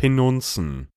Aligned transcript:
Penunzen. 0.00 0.88